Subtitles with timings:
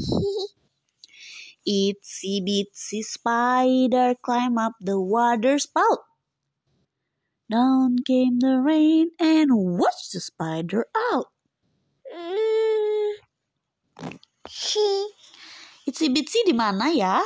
[1.68, 6.08] Itsy bitsy spider climb up the water spout.
[7.50, 11.28] Down came the rain and washed the spider out.
[15.84, 17.20] Itsy bitsy di mana ya?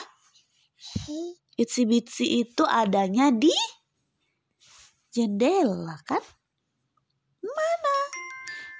[1.62, 3.52] Itsy bitsy itu adanya di
[5.14, 6.24] jendela kan?
[7.44, 7.96] Mana?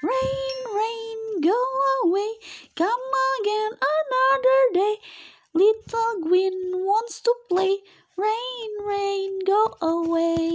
[0.05, 1.61] Rain, rain, go
[2.05, 2.31] away,
[2.75, 3.11] come
[3.41, 4.95] again another day.
[5.55, 7.79] Little Gwyn wants to play.
[8.19, 10.51] Rain, rain, go away.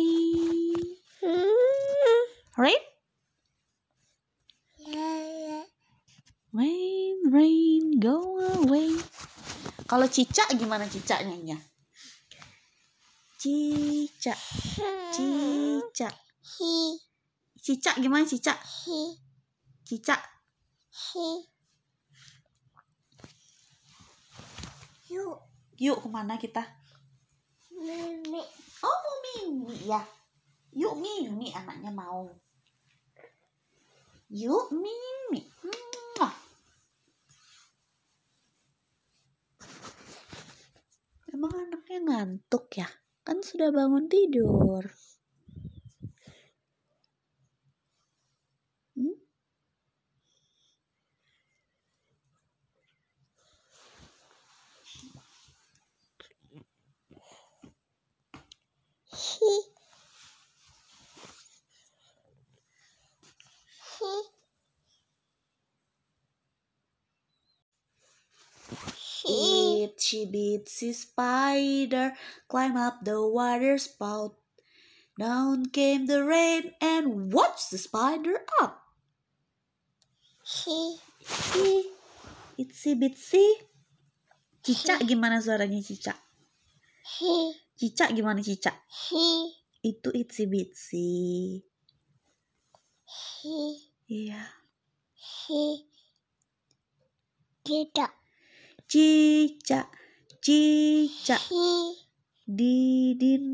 [2.57, 2.83] Rain?
[6.51, 8.95] Rain, rain, go away.
[9.87, 11.59] Kalau cicak gimana cicak nyanyinya?
[13.39, 14.39] Cicak,
[15.15, 16.15] cicak.
[17.59, 18.59] Cicak gimana cicak?
[19.87, 20.19] Cicak.
[25.79, 26.63] Yuk, ke mana kita?
[27.71, 28.43] Mimi.
[28.83, 30.03] Oh mau mimi ya.
[30.75, 32.27] Yuk mimi anaknya mau.
[34.29, 35.41] Yuk mimi.
[36.19, 36.35] Mwah.
[41.31, 42.89] Emang anaknya ngantuk ya?
[43.23, 44.83] Kan sudah bangun tidur.
[48.97, 49.15] Hmm?
[59.19, 59.53] He.
[63.99, 63.99] He.
[63.99, 64.13] He.
[69.29, 72.13] Itsy bitsy spider
[72.47, 74.35] climb up the water spout.
[75.19, 78.79] Down came the rain and watched the spider up.
[80.41, 80.97] He.
[81.21, 81.67] Itsy,
[82.57, 83.45] itsy bitsy.
[84.63, 86.17] Cicak gimana suaranya cicak?
[87.19, 87.53] He.
[87.75, 88.75] Cicak gimana cicak?
[88.87, 89.53] He.
[89.83, 91.09] Itu itsy bitsy.
[93.05, 93.57] He.
[94.07, 94.41] Iya.
[95.15, 95.85] He.
[97.61, 98.18] Tidak.
[98.89, 99.85] Cicak,
[100.41, 101.37] cicak
[102.49, 103.53] di dinding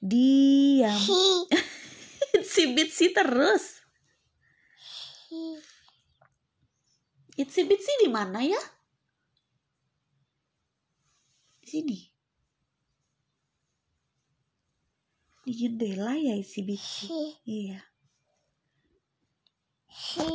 [0.00, 0.96] diam.
[2.40, 3.84] Itsy bitsy terus.
[7.36, 8.62] Itsy bitsy di mana ya?
[11.60, 11.98] Di sini.
[15.44, 17.12] Di jendela ya itsy bitsy.
[17.44, 17.84] Iya.
[19.92, 20.30] He.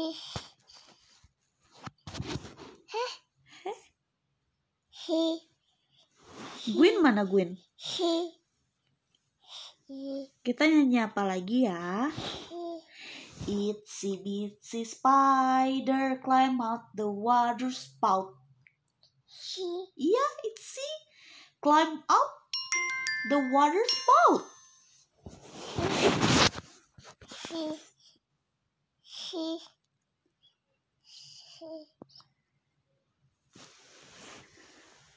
[2.94, 3.14] Heh.
[5.10, 5.42] He.
[6.70, 7.58] Gwyn mana Gwyn?
[7.74, 8.30] He.
[9.90, 10.30] He.
[10.46, 12.14] Kita nyanyi apa lagi ya?
[13.50, 18.38] Itsy bitsy spider climb out the water spout.
[19.26, 19.66] He.
[19.98, 20.90] Iya, itsy
[21.58, 22.34] climb out
[23.34, 24.46] the water spout.
[27.50, 27.66] He.
[29.02, 29.58] He.
[31.02, 31.74] He.